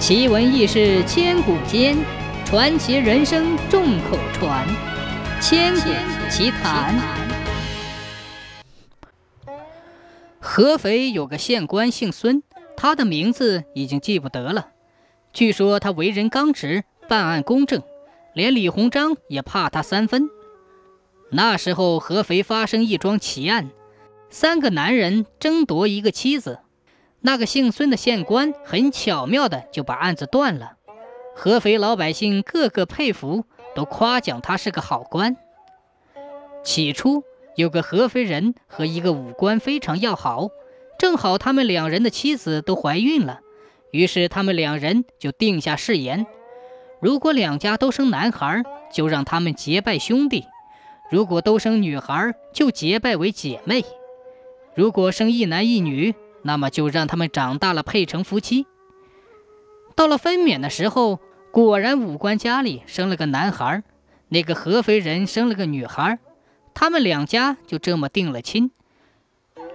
[0.00, 1.94] 奇闻异事千古间，
[2.46, 4.66] 传奇人生众口传。
[5.42, 5.90] 千古
[6.30, 6.98] 奇谈。
[10.38, 12.42] 合肥有个县官姓孙，
[12.78, 14.68] 他的名字已经记不得了。
[15.34, 17.82] 据说他为人刚直，办案公正，
[18.32, 20.30] 连李鸿章也怕他三分。
[21.30, 23.70] 那时候合肥发生一桩奇案，
[24.30, 26.60] 三个男人争夺一个妻子。
[27.22, 30.76] 那个姓孙的县官很巧妙的就把案子断了，
[31.34, 35.36] 合肥老百姓个个佩服，都夸奖他是个好官。
[36.64, 37.22] 起初
[37.56, 40.48] 有个合肥人和一个武官非常要好，
[40.98, 43.40] 正好他们两人的妻子都怀孕了，
[43.90, 46.26] 于是他们两人就定下誓言：
[47.00, 50.44] 如果两家都生男孩，就让他们结拜兄弟；
[51.10, 53.82] 如果都生女孩，就结拜为姐妹；
[54.74, 56.14] 如果生一男一女。
[56.42, 58.66] 那么就让他们长大了配成夫妻。
[59.94, 63.82] 到了分娩的时候，果然武官家里生了个男孩，
[64.28, 66.18] 那个合肥人生了个女孩，
[66.72, 68.70] 他们两家就这么定了亲。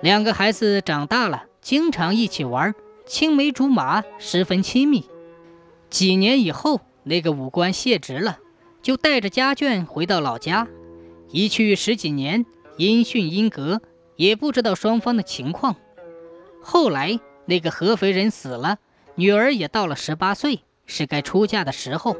[0.02, 2.74] 两个孩子长大了，经常一起玩，
[3.06, 5.06] 青梅竹马，十分亲密。
[5.90, 8.40] 几年以后，那个武官卸职了，
[8.82, 10.68] 就带着家眷回到老家，
[11.30, 12.46] 一去十几年，
[12.78, 13.82] 音讯音隔，
[14.16, 15.76] 也不知道双方的情况。
[16.68, 18.80] 后来，那个合肥人死了，
[19.14, 22.18] 女儿也到了十八岁，是该出嫁的时候。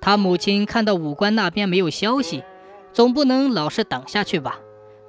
[0.00, 2.44] 他母亲看到武官那边没有消息，
[2.92, 4.60] 总不能老是等下去吧，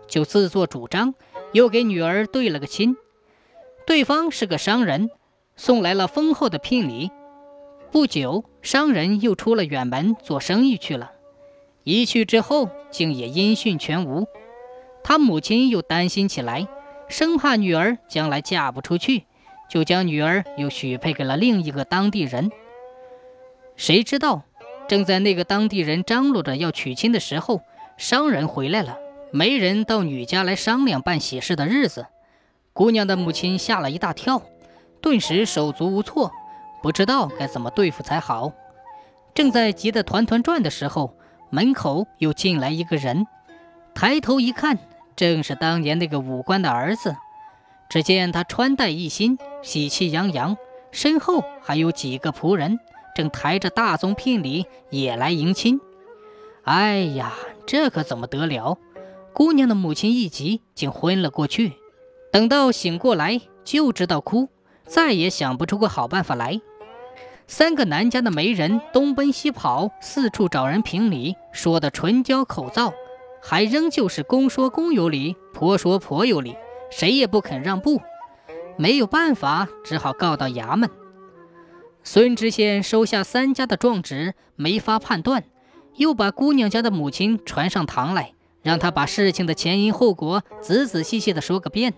[0.08, 1.14] 就自作主张，
[1.52, 2.98] 又给女儿对了个亲。
[3.86, 5.12] 对方是个商人，
[5.56, 7.12] 送来了丰厚的聘礼。
[7.92, 11.12] 不久，商人又出了远门做生意去了，
[11.84, 14.26] 一去之后，竟也音讯全无。
[15.04, 16.68] 他母亲又担心起来。
[17.10, 19.24] 生怕女儿将来嫁不出去，
[19.70, 22.52] 就将女儿又许配给了另一个当地人。
[23.76, 24.44] 谁知道，
[24.88, 27.62] 正在那个当地人张罗着要娶亲的时候，
[27.98, 28.98] 商人回来了，
[29.32, 32.08] 没人到女家来商量办喜事的日子。
[32.74, 34.42] 姑娘的母亲吓了一大跳，
[35.02, 36.32] 顿时手足无措，
[36.84, 38.52] 不知道该怎么对付才好。
[39.34, 41.16] 正在急得团团转的时候，
[41.50, 43.26] 门口又进来一个人，
[43.94, 44.78] 抬头一看。
[45.18, 47.18] 正是当年那个武官的儿子，
[47.90, 50.56] 只见他穿戴一新，喜气洋洋，
[50.92, 52.80] 身后还有几个仆人，
[53.16, 55.82] 正抬着大宗聘礼也来迎亲。
[56.64, 57.34] 哎呀，
[57.66, 58.78] 这可怎么得了？
[59.34, 61.74] 姑娘的母亲一急，竟昏了过去。
[62.32, 64.50] 等到醒过来，就知道哭，
[64.86, 66.62] 再也想不出个好办法来。
[67.48, 72.94] 三个男家的媒人东奔西跑，四处找人评理，说的唇焦口燥。
[73.42, 76.56] 还仍旧是公说公有理，婆说婆有理，
[76.90, 78.02] 谁也不肯让步。
[78.78, 80.90] 没有办法，只好告到衙门。
[82.04, 85.44] 孙知县收下三家的状纸，没法判断，
[85.96, 91.94] 又把姑娘家的母亲传上堂来，让他把事情的前因后果仔仔细细的说个遍。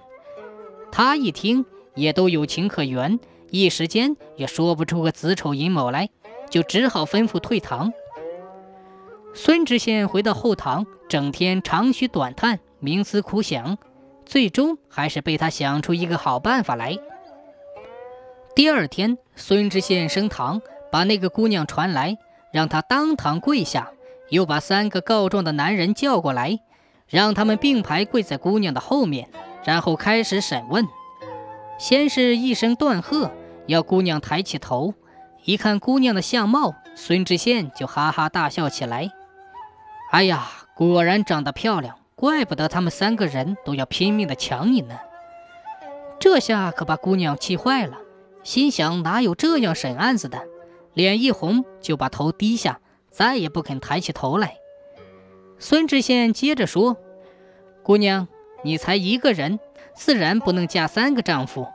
[0.92, 3.20] 他一听，也都有情可原，
[3.52, 6.10] 一时间也说不出个子丑寅卯来，
[6.50, 7.92] 就只好吩咐退堂。
[9.34, 13.78] 孙知县回到后堂，整天长吁短叹，冥思苦想，
[14.26, 16.98] 最终还是被他想出一个好办法来。
[18.56, 22.18] 第二天，孙知县升堂，把那个姑娘传来，
[22.52, 23.92] 让她当堂跪下，
[24.30, 26.60] 又把三个告状的男人叫过来，
[27.08, 29.30] 让他们并排跪在姑娘的后面，
[29.64, 30.86] 然后开始审问。
[31.78, 33.32] 先是一声断喝，
[33.68, 34.94] 要姑娘抬起头，
[35.46, 39.10] 一看姑娘的相貌，孙知县就哈哈大笑起来。
[40.12, 44.98] 哎呀，果然长得漂亮，怪不得他们三个人都要拼命的抢你呢。
[46.20, 48.00] 这下可把姑娘气坏了，
[48.44, 50.42] 心想哪有这样审案子的，
[50.96, 52.80] 脸一红就把头低下，
[53.12, 54.56] 再也不肯抬起头来。
[55.60, 56.98] 孙知县接着说
[57.84, 58.28] ：“姑娘，
[58.64, 59.60] 你才一个人，
[59.94, 61.68] 自然不能嫁三个丈夫，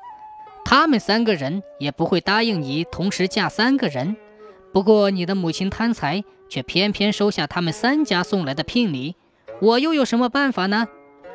[0.64, 4.16] 他们三个人也不会答应你同时嫁三个人。
[4.72, 9.16] 不过你的母亲贪财。”却偏偏收下他们三家送来的聘礼，
[9.60, 10.86] 我又有什么办法呢？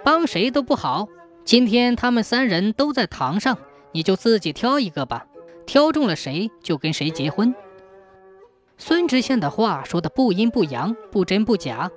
[0.02, 1.10] 帮谁都不好。
[1.44, 3.58] 今天他们三人都在堂上，
[3.92, 5.28] 你就自己挑一个吧，
[5.66, 7.54] 挑中了谁就跟谁结婚。
[8.78, 11.92] 孙知县的话说的不阴不阳，不真不假，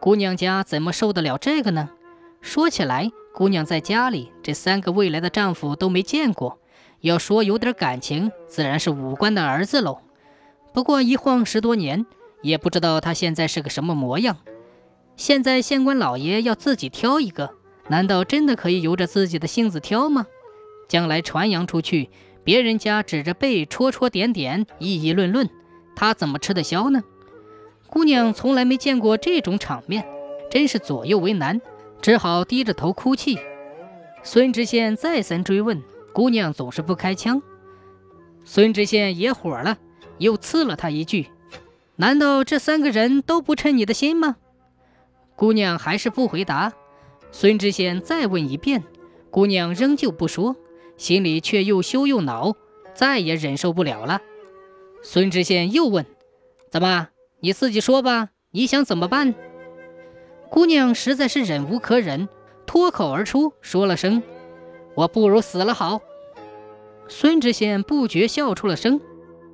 [0.00, 1.90] 姑娘家怎么受得了这个呢？
[2.40, 6.60] 说起来，姑娘在家里这三个未来的丈夫都没见过，
[7.00, 10.02] 要说有点感情，自然是武官的儿子喽。
[10.72, 12.06] 不过一晃十多年。
[12.42, 14.36] 也不知道他现在是个什么模样。
[15.16, 17.54] 现在县官老爷要自己挑一个，
[17.88, 20.26] 难道真的可以由着自己的性子挑吗？
[20.88, 22.08] 将来传扬出去，
[22.42, 25.48] 别人家指着背戳戳点点，议议论论，
[25.94, 27.02] 他怎么吃得消呢？
[27.88, 30.06] 姑娘从来没见过这种场面，
[30.50, 31.60] 真是左右为难，
[32.00, 33.38] 只好低着头哭泣。
[34.22, 35.82] 孙知县再三追问，
[36.12, 37.42] 姑娘总是不开腔。
[38.44, 39.76] 孙知县也火了，
[40.18, 41.28] 又刺了他一句
[42.00, 44.36] ：“难道这三个人都不称你的心吗？”
[45.36, 46.72] 姑娘还是不回答。
[47.30, 48.82] 孙知县再问一遍，
[49.30, 50.56] 姑娘仍旧不说，
[50.96, 52.56] 心里却又羞又恼，
[52.94, 54.20] 再也忍受不了了。
[55.02, 56.06] 孙知县又问
[56.72, 57.08] ：“怎么？
[57.40, 59.34] 你自己说吧，你想怎么办？”
[60.50, 62.28] 姑娘实在是忍无可忍，
[62.66, 64.22] 脱口而出说了声
[64.96, 66.00] ：“我不如死了好。”
[67.08, 69.00] 孙知县不觉笑出了声：“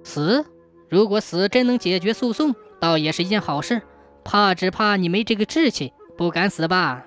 [0.04, 0.46] 死？
[0.88, 3.82] 如果死真能解决诉讼，倒也是一件好事。
[4.24, 7.06] 怕只怕你没这个志气，不敢死吧？”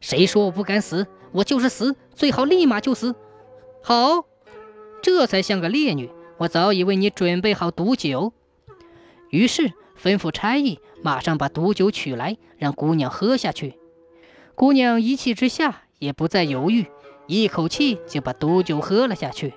[0.00, 1.06] 谁说我不敢死？
[1.32, 3.14] 我就是死，最好立马就死。
[3.82, 4.26] 好，
[5.02, 6.10] 这才像个烈女。
[6.38, 8.32] 我早已为你准备好毒酒。
[9.30, 9.72] 于是
[10.02, 13.78] 吩咐差役马上把毒酒取来，让姑娘喝下去。
[14.54, 16.86] 姑娘一气之下也不再犹豫，
[17.26, 19.54] 一口气就把毒酒喝了下去。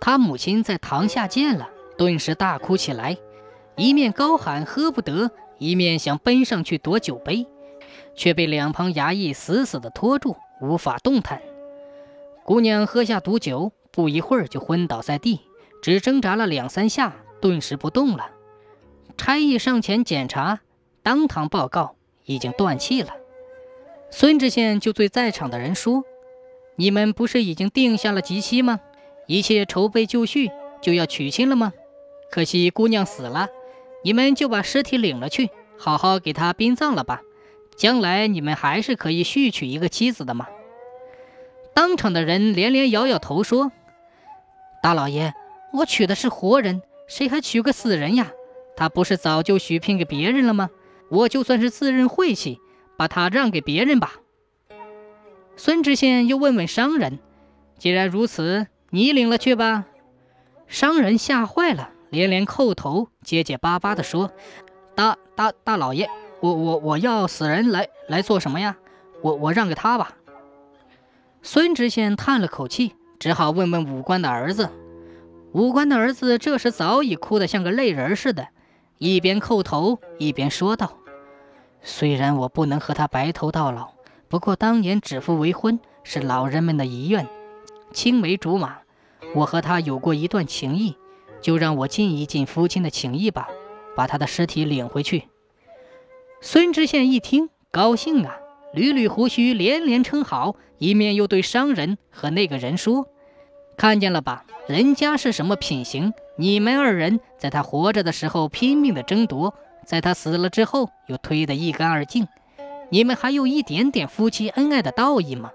[0.00, 3.16] 她母亲在堂下见了，顿时大哭起来，
[3.76, 7.46] 一面高喊喝不得，一面想奔上去夺酒杯。
[8.14, 11.40] 却被两旁衙役死死地拖住，无法动弹。
[12.44, 15.40] 姑娘喝下毒酒，不一会儿就昏倒在地，
[15.82, 18.30] 只挣扎了两三下，顿时不动了。
[19.16, 20.60] 差役上前检查，
[21.02, 23.10] 当堂报告已经断气了。
[24.10, 26.04] 孙知县就对在场的人说
[26.76, 28.80] ：“你们不是已经定下了吉期吗？
[29.26, 30.50] 一切筹备就绪，
[30.82, 31.72] 就要娶亲了吗？
[32.32, 33.48] 可惜姑娘死了，
[34.02, 37.20] 你们就把尸体领了去，好好给她殡葬了吧。”
[37.76, 40.46] 将来你们还是可以续娶一个妻子的嘛。
[41.74, 43.72] 当场的人连连摇摇头说
[44.82, 45.32] ：“大老爷，
[45.72, 48.30] 我娶的是活人，谁还娶个死人呀？
[48.76, 50.68] 他不是早就许聘给别人了吗？
[51.10, 52.58] 我就算是自认晦气，
[52.98, 54.14] 把他让给别人吧。”
[55.56, 57.18] 孙知县又问问商人
[57.78, 59.86] ：“既然如此，你领了去吧。”
[60.68, 64.30] 商人吓坏了，连连叩头，结结巴巴地说
[64.94, 66.08] ：“大大大老爷。”
[66.42, 68.76] 我我我要死人来来做什么呀？
[69.22, 70.12] 我我让给他吧。
[71.40, 74.68] 孙知县叹了口气，只好问问武官的儿子。
[75.52, 78.48] 武官的儿子这时早已哭得像个泪人似的，
[78.98, 80.98] 一边叩头一边说道
[81.80, 83.92] ：“虽然我不能和他白头到老，
[84.28, 87.28] 不过当年指腹为婚是老人们的遗愿，
[87.92, 88.78] 青梅竹马，
[89.36, 90.96] 我和他有过一段情谊，
[91.42, 93.48] 就让我尽一尽夫亲的情谊吧，
[93.94, 95.24] 把他的尸体领回去。”
[96.40, 98.38] 孙知县一听，高兴啊，
[98.74, 103.06] 捋捋胡须，连连称好，一面又对商人和那个人说
[103.76, 106.12] ：“看见了吧，人家是什么品行？
[106.36, 109.54] 你们二人在他活着的时候拼命的争夺，
[109.84, 112.26] 在他死了之后又推得一干二净，
[112.88, 115.52] 你们还有一点点夫妻恩爱的道义吗？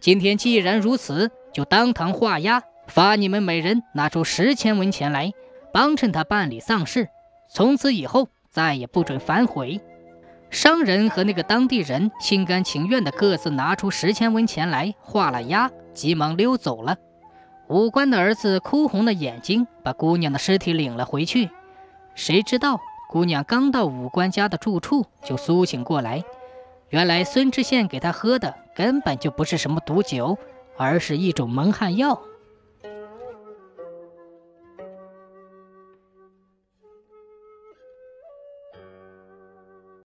[0.00, 2.62] 今天既然如此，就当堂画押，
[2.92, 5.32] 罚你们每人拿出十千文钱来，
[5.72, 7.08] 帮衬他办理丧事，
[7.48, 9.80] 从此以后再也不准反悔。”
[10.52, 16.94] 商人和那个当地人心甘情愿地各自拿出十千文钱来画了押，急忙溜走了。
[17.68, 21.48] 武官的儿子哭红了眼睛，把姑娘的尸体领了回去。
[22.14, 26.22] 谁知道姑娘刚到武官家的住处就苏醒过来，
[26.90, 30.36] 原来孙知县给她喝的根本就不是什么毒酒，
[30.76, 32.20] 而是一种蒙汗药。